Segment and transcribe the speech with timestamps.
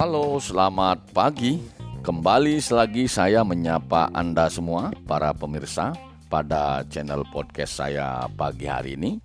[0.00, 1.60] Halo, selamat pagi.
[2.00, 5.92] Kembali selagi saya menyapa Anda semua, para pemirsa,
[6.32, 9.20] pada channel podcast saya pagi hari ini.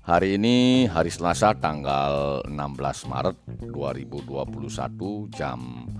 [0.00, 2.56] Hari ini hari Selasa tanggal 16
[3.04, 3.36] Maret
[3.68, 5.92] 2021 jam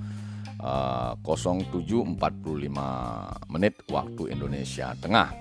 [0.57, 2.17] uh, 07.45
[3.53, 5.37] menit waktu Indonesia Tengah.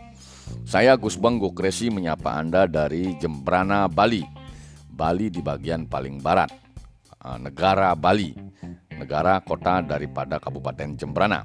[0.68, 4.28] Saya Gus Bang Gokresi menyapa Anda dari Jembrana, Bali.
[4.92, 6.63] Bali di bagian paling barat,
[7.40, 8.36] negara Bali,
[8.96, 11.44] negara kota daripada Kabupaten Jembrana.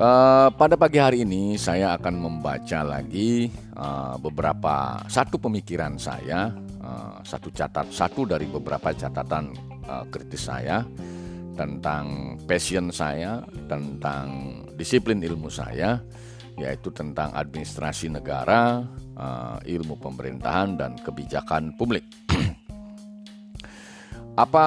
[0.00, 7.20] Uh, pada pagi hari ini saya akan membaca lagi uh, beberapa satu pemikiran saya, uh,
[7.20, 9.52] satu catat satu dari beberapa catatan
[9.84, 10.86] uh, kritis saya
[11.52, 16.00] tentang passion saya, tentang disiplin ilmu saya,
[16.56, 18.80] yaitu tentang administrasi negara,
[19.68, 22.08] ilmu pemerintahan dan kebijakan publik.
[24.40, 24.64] Apa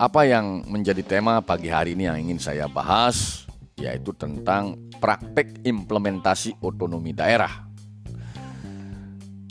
[0.00, 3.44] apa yang menjadi tema pagi hari ini yang ingin saya bahas?
[3.80, 7.64] yaitu tentang praktek implementasi otonomi daerah.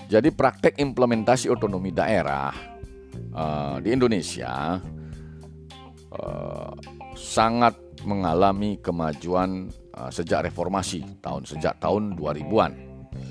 [0.05, 2.53] Jadi praktek implementasi otonomi daerah
[3.33, 4.77] uh, di Indonesia
[6.13, 6.73] uh,
[7.17, 7.73] sangat
[8.05, 12.73] mengalami kemajuan uh, sejak reformasi tahun sejak tahun 2000-an.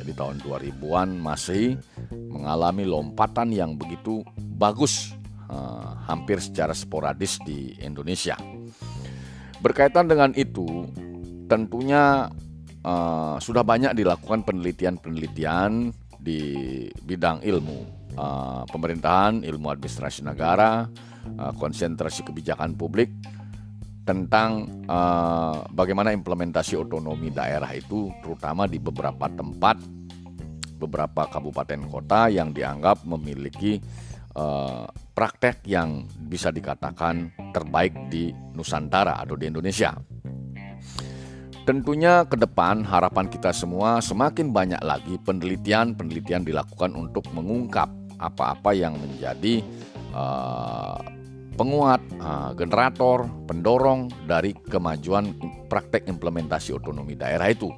[0.03, 1.79] Jadi tahun 2000-an masih
[2.11, 4.27] mengalami lompatan yang begitu
[4.59, 5.18] bagus
[5.49, 8.37] uh, hampir secara sporadis di Indonesia.
[9.59, 10.87] Berkaitan dengan itu,
[11.51, 12.31] tentunya
[12.87, 16.41] uh, sudah banyak dilakukan penelitian-penelitian di
[17.03, 17.79] bidang ilmu
[18.15, 20.87] uh, pemerintahan, ilmu administrasi negara,
[21.39, 23.11] uh, konsentrasi kebijakan publik
[24.07, 29.77] tentang uh, bagaimana implementasi otonomi daerah itu, terutama di beberapa tempat,
[30.81, 33.77] beberapa kabupaten kota yang dianggap memiliki
[34.39, 34.87] uh,
[35.19, 39.99] praktek yang bisa dikatakan terbaik di Nusantara atau di Indonesia.
[41.67, 48.97] Tentunya ke depan harapan kita semua semakin banyak lagi penelitian-penelitian dilakukan untuk mengungkap apa-apa yang
[48.97, 49.61] menjadi
[50.17, 50.97] uh,
[51.61, 55.37] penguat, uh, generator, pendorong dari kemajuan
[55.69, 57.69] praktek implementasi otonomi daerah itu.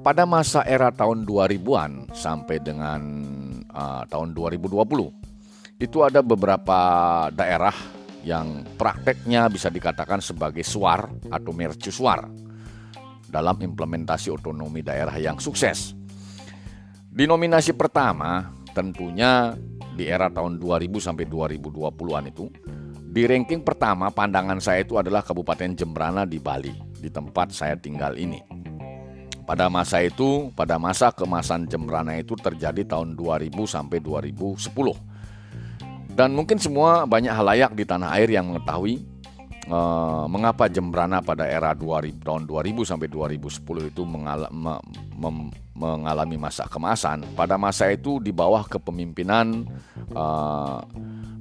[0.00, 3.00] Pada masa era tahun 2000-an sampai dengan
[3.74, 6.78] uh, tahun 2020 itu ada beberapa
[7.34, 7.74] daerah
[8.24, 12.24] yang prakteknya bisa dikatakan sebagai suar atau mercusuar
[13.28, 15.92] dalam implementasi otonomi daerah yang sukses.
[17.10, 19.52] Di nominasi pertama tentunya
[19.94, 22.48] di era tahun 2000 sampai 2020-an itu
[23.14, 28.18] di ranking pertama pandangan saya itu adalah Kabupaten Jembrana di Bali, di tempat saya tinggal
[28.18, 28.42] ini.
[29.44, 35.14] Pada masa itu, pada masa kemasan Jembrana itu terjadi tahun 2000 sampai 2010
[36.14, 39.02] dan mungkin semua banyak halayak di tanah air yang mengetahui
[39.66, 44.78] uh, mengapa Jembrana pada era 2000 tahun 2000 sampai 2010 itu mengala, me,
[45.18, 47.26] mem, mengalami masa kemasan.
[47.34, 49.66] Pada masa itu di bawah kepemimpinan
[50.14, 50.86] uh,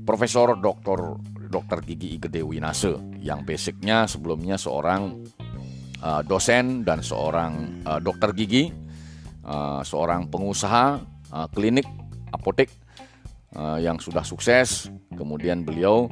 [0.04, 1.22] Profesor Dr.
[1.54, 1.80] Dr.
[1.86, 5.22] Gigi Igede Winase yang basicnya sebelumnya seorang
[6.04, 8.70] uh, dosen dan seorang uh, dokter gigi,
[9.48, 11.00] uh, seorang pengusaha
[11.32, 11.88] uh, klinik
[12.36, 12.68] apotek
[13.56, 14.92] uh, yang sudah sukses.
[15.16, 16.12] Kemudian beliau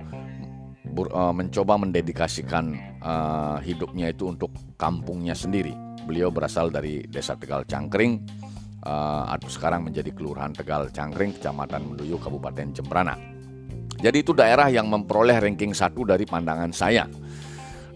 [1.12, 5.76] uh, mencoba mendedikasikan uh, hidupnya itu untuk kampungnya sendiri.
[6.08, 8.18] Beliau berasal dari Desa Tegal Cangkring
[8.88, 13.16] uh, sekarang menjadi Kelurahan Tegal Cangkring, Kecamatan Menduyu, Kabupaten Jembrana.
[14.02, 17.06] Jadi itu daerah yang memperoleh ranking satu dari pandangan saya.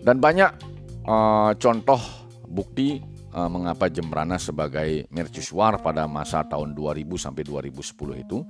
[0.06, 0.75] Dan banyak
[1.06, 2.02] uh, contoh
[2.46, 3.02] bukti
[3.34, 8.44] uh, mengapa Jembrana sebagai mercusuar pada masa tahun 2000 sampai 2010 itu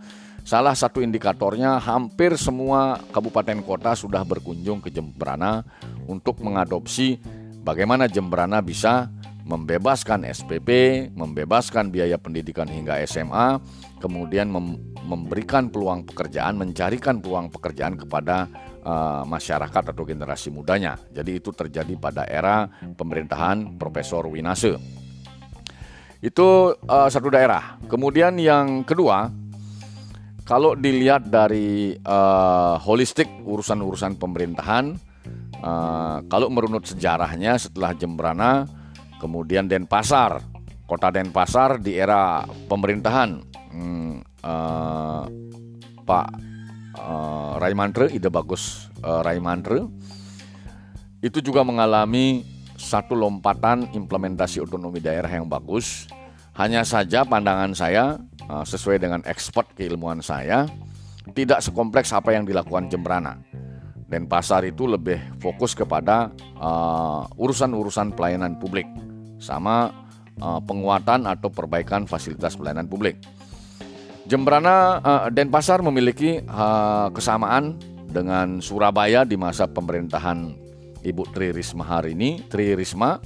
[0.46, 5.66] Salah satu indikatornya hampir semua kabupaten kota sudah berkunjung ke Jembrana
[6.06, 7.18] untuk mengadopsi
[7.66, 9.10] bagaimana Jembrana bisa
[9.42, 10.70] membebaskan SPP,
[11.18, 13.58] membebaskan biaya pendidikan hingga SMA,
[13.98, 18.46] kemudian mem memberikan peluang pekerjaan, mencarikan peluang pekerjaan kepada
[18.86, 20.96] uh, masyarakat atau generasi mudanya.
[21.10, 24.78] Jadi itu terjadi pada era pemerintahan Profesor Winase.
[26.22, 27.82] Itu uh, satu daerah.
[27.90, 29.30] Kemudian yang kedua,
[30.46, 34.94] kalau dilihat dari uh, holistik urusan-urusan pemerintahan,
[35.66, 38.70] uh, kalau merunut sejarahnya setelah Jembrana,
[39.18, 40.42] kemudian Denpasar,
[40.86, 43.42] kota Denpasar di era pemerintahan
[43.74, 44.14] hmm,
[44.46, 45.24] uh,
[46.06, 46.55] Pak
[47.06, 49.86] uh, Raimantre, ide bagus uh, Raimantre,
[51.22, 52.42] itu juga mengalami
[52.75, 56.10] satu lompatan implementasi otonomi daerah yang bagus.
[56.57, 60.69] Hanya saja pandangan saya Eh, sesuai dengan ekspor keilmuan saya
[61.34, 63.42] tidak sekompleks apa yang dilakukan Jembrana.
[64.06, 66.30] Denpasar itu lebih fokus kepada
[66.62, 68.86] uh, urusan-urusan pelayanan publik
[69.42, 69.90] sama
[70.38, 73.18] uh, penguatan atau perbaikan fasilitas pelayanan publik.
[74.25, 77.77] Jembrana uh, Denpasar memiliki uh, kesamaan
[78.10, 80.57] dengan Surabaya di masa pemerintahan
[81.06, 83.22] Ibu Tri Risma hari ini, Tri Risma,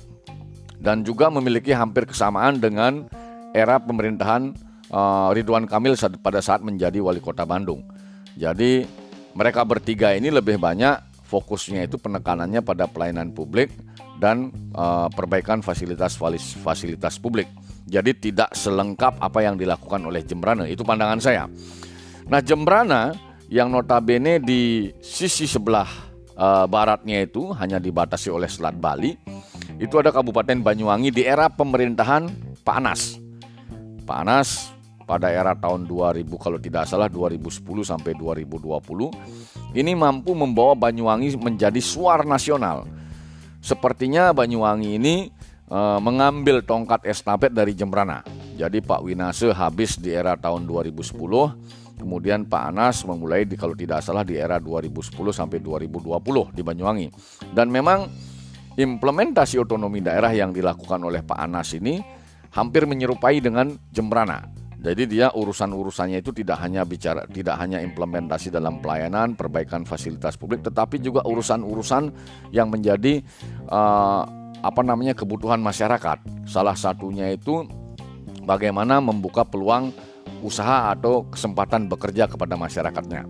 [0.76, 3.08] dan juga memiliki hampir kesamaan dengan
[3.56, 4.52] era pemerintahan
[4.92, 7.88] uh, Ridwan Kamil pada saat menjadi wali kota Bandung.
[8.36, 8.84] Jadi
[9.32, 11.00] mereka bertiga ini lebih banyak
[11.32, 13.72] fokusnya itu penekanannya pada pelayanan publik
[14.20, 16.20] dan uh, perbaikan fasilitas
[16.60, 17.48] fasilitas publik.
[17.90, 21.50] Jadi tidak selengkap apa yang dilakukan oleh Jembrana, itu pandangan saya.
[22.30, 23.18] Nah, Jembrana
[23.50, 25.90] yang notabene di sisi sebelah
[26.38, 29.18] uh, baratnya itu hanya dibatasi oleh Selat Bali,
[29.82, 32.30] itu ada Kabupaten Banyuwangi di era pemerintahan
[32.62, 33.18] Pak Anas.
[34.06, 34.70] Pak Anas
[35.10, 41.82] pada era tahun 2000 kalau tidak salah 2010 sampai 2020 ini mampu membawa Banyuwangi menjadi
[41.82, 42.86] suar nasional.
[43.58, 45.16] Sepertinya Banyuwangi ini
[45.70, 48.26] e, mengambil tongkat estafet dari Jembrana.
[48.58, 51.16] Jadi Pak Winase habis di era tahun 2010,
[51.96, 57.08] kemudian Pak Anas memulai di kalau tidak salah di era 2010 sampai 2020 di Banyuwangi.
[57.56, 58.10] Dan memang
[58.76, 62.04] implementasi otonomi daerah yang dilakukan oleh Pak Anas ini
[62.52, 64.60] hampir menyerupai dengan Jembrana.
[64.80, 70.64] Jadi dia urusan-urusannya itu tidak hanya bicara tidak hanya implementasi dalam pelayanan, perbaikan fasilitas publik
[70.64, 72.16] tetapi juga urusan-urusan
[72.56, 73.20] yang menjadi
[73.68, 76.20] uh, apa namanya kebutuhan masyarakat.
[76.48, 77.68] Salah satunya itu
[78.44, 79.92] bagaimana membuka peluang
[80.44, 83.28] usaha atau kesempatan bekerja kepada masyarakatnya.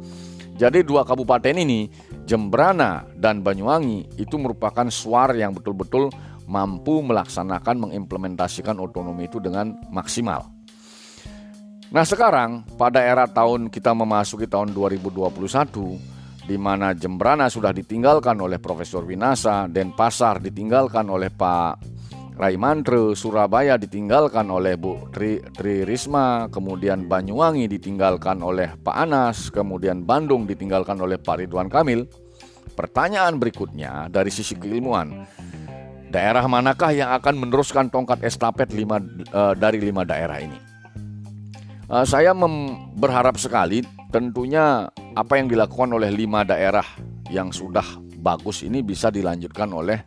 [0.60, 1.88] Jadi dua kabupaten ini,
[2.28, 6.12] Jembrana dan Banyuwangi itu merupakan suar yang betul-betul
[6.50, 10.52] mampu melaksanakan mengimplementasikan otonomi itu dengan maksimal.
[11.90, 16.19] Nah sekarang pada era tahun kita memasuki tahun 2021
[16.50, 22.02] di mana Jembrana sudah ditinggalkan oleh Profesor Winasa, Denpasar ditinggalkan oleh Pak
[22.42, 29.54] Rai Mantre, Surabaya ditinggalkan oleh Bu Tri, Tri Risma, kemudian Banyuwangi ditinggalkan oleh Pak Anas,
[29.54, 32.10] kemudian Bandung ditinggalkan oleh Pak Ridwan Kamil.
[32.74, 35.28] Pertanyaan berikutnya dari sisi keilmuan,
[36.10, 39.04] daerah manakah yang akan meneruskan tongkat estafet lima,
[39.36, 40.69] uh, dari lima daerah ini?
[41.90, 42.38] Uh, saya
[42.94, 43.82] berharap sekali
[44.14, 44.86] tentunya
[45.18, 46.86] apa yang dilakukan oleh lima daerah
[47.34, 47.82] yang sudah
[48.22, 50.06] bagus ini bisa dilanjutkan oleh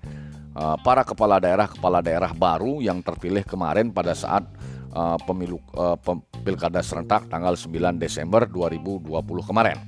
[0.54, 4.46] uh, para kepala daerah kepala daerah baru yang terpilih kemarin pada saat
[4.94, 5.98] uh, pemilu uh,
[6.46, 9.10] pilkada serentak tanggal 9 Desember 2020
[9.42, 9.78] kemarin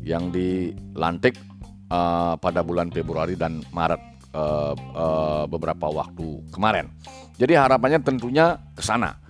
[0.00, 1.36] yang dilantik
[1.92, 4.00] uh, pada bulan Februari dan Maret
[4.32, 6.88] uh, uh, beberapa waktu kemarin.
[7.36, 9.20] Jadi harapannya tentunya ke sana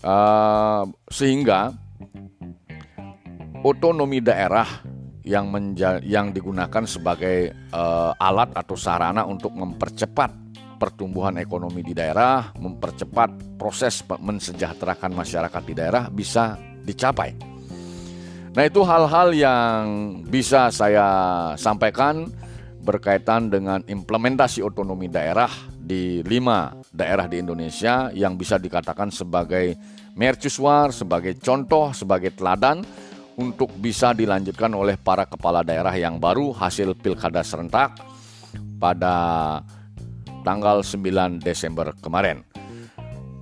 [0.00, 1.76] Uh, sehingga
[3.60, 4.64] otonomi daerah
[5.20, 10.32] yang menja yang digunakan sebagai uh, alat atau sarana untuk mempercepat
[10.80, 17.36] pertumbuhan ekonomi di daerah, mempercepat proses mensejahterakan masyarakat di daerah bisa dicapai.
[18.56, 19.84] Nah, itu hal-hal yang
[20.24, 21.06] bisa saya
[21.60, 22.26] sampaikan
[22.80, 29.78] berkaitan dengan implementasi otonomi daerah di lima daerah di Indonesia yang bisa dikatakan sebagai
[30.18, 32.82] mercusuar, sebagai contoh, sebagai teladan
[33.38, 37.96] untuk bisa dilanjutkan oleh para kepala daerah yang baru hasil pilkada serentak
[38.76, 39.14] pada
[40.42, 42.42] tanggal 9 Desember kemarin.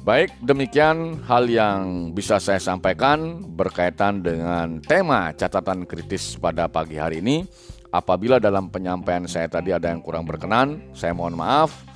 [0.04, 7.20] Baik, demikian hal yang bisa saya sampaikan berkaitan dengan tema catatan kritis pada pagi hari
[7.20, 7.44] ini.
[7.92, 11.88] Apabila dalam penyampaian saya tadi ada yang kurang berkenan, saya mohon maaf.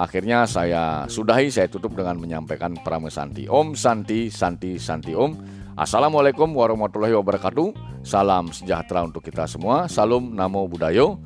[0.00, 3.44] Akhirnya saya sudahi, saya tutup dengan menyampaikan pramesanti.
[3.44, 5.36] Om Santi, Santi, Santi Om.
[5.76, 8.00] Assalamualaikum warahmatullahi wabarakatuh.
[8.00, 9.92] Salam sejahtera untuk kita semua.
[9.92, 11.20] Salam Namo Buddhayo.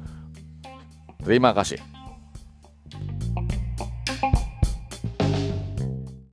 [1.23, 1.94] Terima kasih.